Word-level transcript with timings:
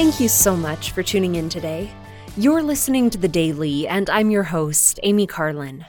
Thank 0.00 0.18
you 0.18 0.30
so 0.30 0.56
much 0.56 0.92
for 0.92 1.02
tuning 1.02 1.34
in 1.34 1.50
today. 1.50 1.90
You're 2.34 2.62
listening 2.62 3.10
to 3.10 3.18
The 3.18 3.28
Daily, 3.28 3.86
and 3.86 4.08
I'm 4.08 4.30
your 4.30 4.44
host, 4.44 4.98
Amy 5.02 5.26
Carlin. 5.26 5.84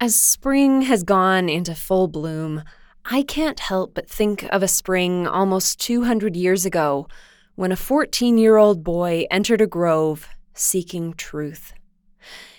As 0.00 0.16
spring 0.16 0.82
has 0.82 1.04
gone 1.04 1.48
into 1.48 1.76
full 1.76 2.08
bloom, 2.08 2.64
I 3.04 3.22
can't 3.22 3.60
help 3.60 3.94
but 3.94 4.10
think 4.10 4.42
of 4.50 4.64
a 4.64 4.68
spring 4.68 5.28
almost 5.28 5.78
200 5.78 6.34
years 6.34 6.66
ago 6.66 7.06
when 7.54 7.70
a 7.70 7.76
14 7.76 8.36
year 8.36 8.56
old 8.56 8.82
boy 8.82 9.26
entered 9.30 9.60
a 9.60 9.68
grove 9.68 10.28
seeking 10.52 11.14
truth. 11.14 11.72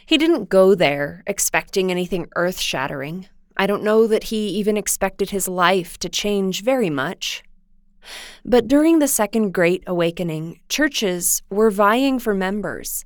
He 0.05 0.17
didn't 0.17 0.47
go 0.47 0.73
there 0.73 1.21
expecting 1.27 1.91
anything 1.91 2.29
earth 2.37 2.61
shattering. 2.61 3.27
I 3.57 3.67
don't 3.67 3.83
know 3.83 4.07
that 4.07 4.23
he 4.25 4.47
even 4.51 4.77
expected 4.77 5.31
his 5.31 5.49
life 5.49 5.97
to 5.97 6.07
change 6.07 6.63
very 6.63 6.89
much. 6.89 7.43
But 8.43 8.67
during 8.67 8.99
the 8.99 9.07
Second 9.07 9.53
Great 9.53 9.83
Awakening, 9.87 10.59
churches 10.69 11.41
were 11.49 11.71
vying 11.71 12.19
for 12.19 12.33
members. 12.33 13.05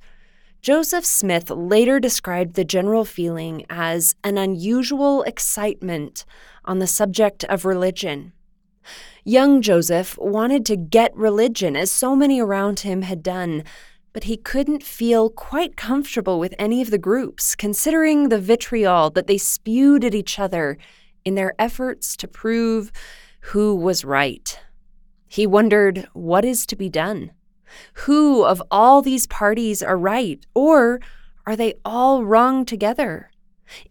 Joseph 0.62 1.06
Smith 1.06 1.48
later 1.50 1.98
described 1.98 2.54
the 2.54 2.64
general 2.64 3.06
feeling 3.06 3.64
as 3.70 4.14
an 4.22 4.36
unusual 4.36 5.22
excitement 5.22 6.26
on 6.66 6.80
the 6.80 6.86
subject 6.86 7.44
of 7.44 7.64
religion. 7.64 8.32
Young 9.24 9.62
Joseph 9.62 10.18
wanted 10.18 10.66
to 10.66 10.76
get 10.76 11.16
religion, 11.16 11.76
as 11.76 11.90
so 11.90 12.14
many 12.14 12.40
around 12.40 12.80
him 12.80 13.02
had 13.02 13.22
done, 13.22 13.64
but 14.12 14.24
he 14.24 14.36
couldn't 14.36 14.82
feel 14.82 15.30
quite 15.30 15.76
comfortable 15.76 16.38
with 16.38 16.54
any 16.58 16.82
of 16.82 16.90
the 16.90 16.98
groups, 16.98 17.54
considering 17.54 18.28
the 18.28 18.40
vitriol 18.40 19.10
that 19.10 19.26
they 19.26 19.38
spewed 19.38 20.04
at 20.04 20.14
each 20.14 20.38
other 20.38 20.76
in 21.24 21.34
their 21.36 21.54
efforts 21.58 22.16
to 22.16 22.28
prove 22.28 22.90
who 23.40 23.74
was 23.74 24.04
right. 24.04 24.58
He 25.30 25.46
wondered 25.46 26.08
what 26.12 26.44
is 26.44 26.66
to 26.66 26.74
be 26.74 26.88
done. 26.88 27.30
Who 28.04 28.42
of 28.42 28.60
all 28.68 29.00
these 29.00 29.28
parties 29.28 29.80
are 29.80 29.96
right, 29.96 30.44
or 30.56 31.00
are 31.46 31.54
they 31.54 31.74
all 31.84 32.24
wrong 32.24 32.64
together? 32.64 33.30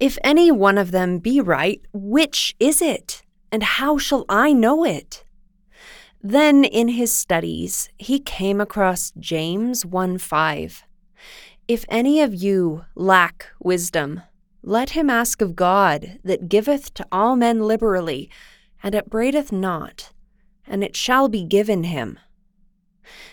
If 0.01 0.17
any 0.21 0.51
one 0.51 0.77
of 0.77 0.91
them 0.91 1.19
be 1.19 1.39
right, 1.39 1.81
which 1.93 2.57
is 2.59 2.81
it, 2.81 3.23
and 3.53 3.63
how 3.63 3.97
shall 3.97 4.25
I 4.27 4.51
know 4.51 4.83
it? 4.83 5.23
Then 6.21 6.65
in 6.65 6.89
his 6.89 7.13
studies, 7.13 7.87
he 7.97 8.19
came 8.19 8.59
across 8.59 9.13
James 9.17 9.85
1 9.85 10.17
5. 10.17 10.83
If 11.69 11.85
any 11.87 12.19
of 12.19 12.35
you 12.35 12.83
lack 12.95 13.47
wisdom, 13.61 14.23
let 14.61 14.89
him 14.89 15.09
ask 15.09 15.41
of 15.41 15.55
God 15.55 16.19
that 16.25 16.49
giveth 16.49 16.93
to 16.95 17.07
all 17.13 17.37
men 17.37 17.61
liberally, 17.61 18.29
and 18.83 18.93
upbraideth 18.93 19.53
not, 19.53 20.11
and 20.69 20.83
it 20.83 20.95
shall 20.95 21.27
be 21.27 21.43
given 21.43 21.83
him. 21.83 22.17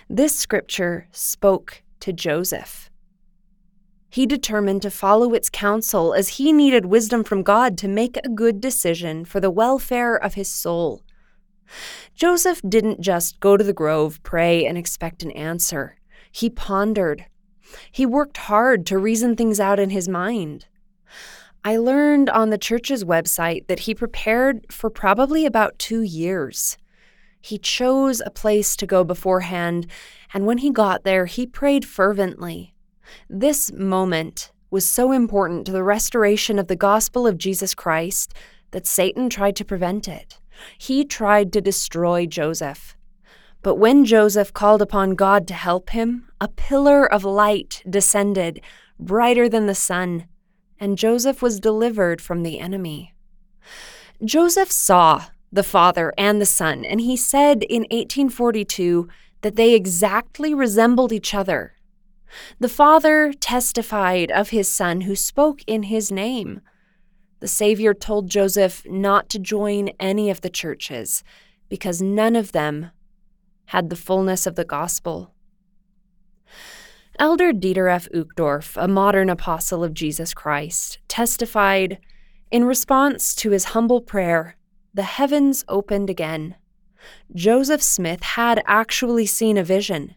This 0.09 0.35
scripture 0.35 1.07
spoke 1.13 1.83
to 2.01 2.13
Joseph. 2.13 2.91
He 4.09 4.25
determined 4.25 4.83
to 4.83 4.91
follow 4.91 5.35
its 5.35 5.51
counsel 5.51 6.15
as 6.15 6.31
he 6.31 6.51
needed 6.51 6.87
wisdom 6.87 7.23
from 7.23 7.43
God 7.43 7.77
to 7.79 7.89
make 7.89 8.17
a 8.17 8.29
good 8.29 8.61
decision 8.61 9.25
for 9.25 9.41
the 9.41 9.51
welfare 9.51 10.17
of 10.17 10.35
his 10.35 10.49
soul. 10.49 11.03
Joseph 12.15 12.63
didn't 12.67 13.01
just 13.01 13.41
go 13.41 13.57
to 13.57 13.65
the 13.65 13.75
grove, 13.75 14.23
pray, 14.23 14.65
and 14.65 14.79
expect 14.79 15.23
an 15.23 15.33
answer. 15.33 15.97
He 16.33 16.49
pondered. 16.49 17.27
He 17.91 18.07
worked 18.07 18.37
hard 18.39 18.87
to 18.87 18.99
reason 18.99 19.37
things 19.37 19.61
out 19.61 19.79
in 19.79 19.91
his 19.91 20.09
mind. 20.09 20.67
I 21.65 21.77
learned 21.77 22.31
on 22.31 22.51
the 22.51 22.59
church's 22.59 23.05
website 23.05 23.67
that 23.67 23.81
he 23.81 23.95
prepared 23.95 24.65
for 24.71 24.89
probably 24.89 25.45
about 25.45 25.79
two 25.79 26.03
years. 26.03 26.79
He 27.47 27.59
chose 27.59 28.21
a 28.21 28.31
place 28.31 28.75
to 28.75 28.87
go 28.87 29.05
beforehand, 29.05 29.87
and 30.35 30.47
when 30.47 30.59
he 30.59 30.71
got 30.71 31.05
there, 31.05 31.27
he 31.27 31.47
prayed 31.47 31.85
fervently. 31.85 32.75
This 33.31 33.71
moment 33.71 34.51
was 34.69 34.85
so 34.85 35.13
important 35.13 35.65
to 35.67 35.73
the 35.73 35.85
restoration 35.85 36.59
of 36.59 36.67
the 36.67 36.75
gospel 36.75 37.25
of 37.25 37.39
Jesus 37.39 37.73
Christ 37.73 38.35
that 38.73 38.85
Satan 38.85 39.31
tried 39.31 39.55
to 39.57 39.65
prevent 39.65 40.09
it. 40.09 40.41
He 40.77 41.05
tried 41.05 41.53
to 41.53 41.61
destroy 41.61 42.27
Joseph. 42.27 42.97
But 43.63 43.77
when 43.77 44.05
Joseph 44.05 44.53
called 44.53 44.83
upon 44.83 45.15
God 45.15 45.47
to 45.47 45.55
help 45.55 45.91
him, 45.91 46.29
a 46.41 46.49
pillar 46.49 47.07
of 47.07 47.25
light 47.25 47.81
descended, 47.89 48.61
brighter 48.99 49.49
than 49.49 49.67
the 49.67 49.75
sun, 49.77 50.27
and 50.81 50.99
Joseph 50.99 51.43
was 51.43 51.61
delivered 51.61 52.21
from 52.21 52.43
the 52.43 52.59
enemy. 52.59 53.15
Joseph 54.25 54.73
saw 54.73 55.27
the 55.57 55.63
Father 55.63 56.13
and 56.17 56.41
the 56.41 56.47
Son, 56.47 56.85
and 56.85 57.01
he 57.01 57.17
said 57.17 57.65
in 57.65 57.83
1842 57.85 59.09
that 59.41 59.57
they 59.57 59.75
exactly 59.75 60.55
resembled 60.55 61.13
each 61.13 61.35
other. 61.35 61.73
The 62.61 62.69
Father 62.69 63.33
testified 63.33 64.31
of 64.31 64.51
his 64.51 64.69
Son 64.69 65.03
who 65.03 65.17
spoke 65.17 65.63
in 65.67 65.85
his 65.85 66.13
name. 66.13 66.61
The 67.41 67.49
Savior 67.49 67.95
told 67.95 68.31
Joseph 68.31 68.85
not 68.87 69.29
to 69.31 69.39
join 69.39 69.89
any 69.99 70.31
of 70.31 70.43
the 70.43 70.51
churches 70.51 71.25
because 71.69 72.03
none 72.03 72.37
of 72.37 72.53
them 72.53 72.91
had 73.67 73.89
the 73.89 73.97
fullness 73.97 74.47
of 74.47 74.57
the 74.57 74.65
gospel. 74.65 75.35
Elder 77.19 77.53
Dieter 77.53 77.91
F. 77.91 78.09
Uchtdorf, 78.15 78.77
a 78.77 78.87
modern 78.87 79.31
apostle 79.31 79.83
of 79.83 79.95
Jesus 79.95 80.35
Christ, 80.35 80.99
testified 81.09 81.99
In 82.51 82.65
response 82.65 83.35
to 83.37 83.51
his 83.51 83.67
humble 83.67 84.03
prayer, 84.03 84.57
the 84.97 85.03
heavens 85.03 85.63
opened 85.69 86.09
again. 86.09 86.55
Joseph 87.35 87.83
Smith 87.83 88.23
had 88.23 88.63
actually 88.65 89.27
seen 89.27 89.59
a 89.59 89.63
vision. 89.63 90.17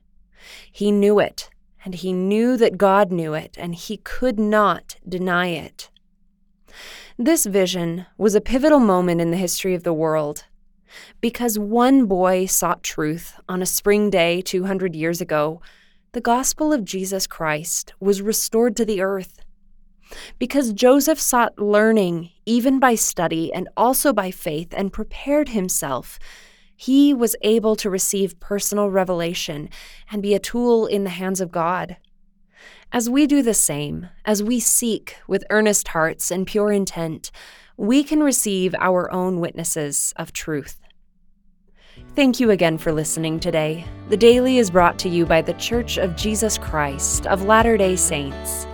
He 0.72 0.90
knew 0.90 1.20
it, 1.20 1.50
and 1.84 1.96
he 1.96 2.14
knew 2.14 2.56
that 2.56 2.78
God 2.78 3.12
knew 3.12 3.34
it, 3.34 3.58
and 3.60 3.76
he 3.76 3.98
could 3.98 4.40
not 4.40 4.96
deny 5.08 5.48
it. 5.48 5.90
This 7.18 7.46
vision 7.46 8.06
was 8.18 8.36
a 8.36 8.42
pivotal 8.42 8.80
moment 8.80 9.20
in 9.20 9.32
the 9.32 9.38
history 9.38 9.76
of 9.76 9.84
the 9.84 9.94
world. 9.94 10.46
Because 11.20 11.60
one 11.60 12.06
boy 12.06 12.46
sought 12.46 12.82
truth 12.82 13.38
on 13.50 13.62
a 13.62 13.66
spring 13.66 14.10
day 14.10 14.42
200 14.42 14.96
years 14.96 15.20
ago, 15.20 15.62
the 16.14 16.22
gospel 16.22 16.72
of 16.72 16.86
Jesus 16.86 17.28
Christ 17.28 17.94
was 18.00 18.22
restored 18.22 18.78
to 18.78 18.86
the 18.86 19.02
earth. 19.02 19.42
Because 20.38 20.74
Joseph 20.74 21.20
sought 21.20 21.60
learning, 21.60 22.32
even 22.46 22.80
by 22.80 22.96
study 22.96 23.54
and 23.54 23.70
also 23.78 24.14
by 24.14 24.32
faith, 24.32 24.74
and 24.76 24.94
prepared 24.94 25.50
himself, 25.50 26.20
he 26.76 27.14
was 27.14 27.36
able 27.42 27.76
to 27.76 27.90
receive 27.90 28.40
personal 28.40 28.90
revelation 28.90 29.70
and 30.12 30.22
be 30.22 30.34
a 30.34 30.40
tool 30.40 30.86
in 30.86 31.04
the 31.04 31.10
hands 31.10 31.42
of 31.42 31.52
God. 31.52 31.98
As 32.92 33.10
we 33.10 33.28
do 33.28 33.44
the 33.44 33.54
same, 33.54 34.10
as 34.26 34.42
we 34.42 34.60
seek 34.60 35.18
with 35.28 35.44
earnest 35.50 35.90
hearts 35.90 36.32
and 36.32 36.48
pure 36.48 36.72
intent, 36.72 37.32
we 37.78 38.04
can 38.04 38.24
receive 38.24 38.74
our 38.80 39.12
own 39.12 39.40
witnesses 39.40 40.14
of 40.16 40.34
truth. 40.34 40.80
Thank 42.16 42.40
you 42.40 42.50
again 42.50 42.78
for 42.78 42.92
listening 42.92 43.40
today. 43.40 43.86
The 44.10 44.18
Daily 44.18 44.58
is 44.58 44.72
brought 44.72 44.98
to 45.00 45.10
you 45.10 45.26
by 45.26 45.42
The 45.42 45.54
Church 45.54 45.98
of 45.98 46.16
Jesus 46.16 46.58
Christ 46.58 47.28
of 47.28 47.44
Latter 47.44 47.78
day 47.78 47.96
Saints. 47.96 48.66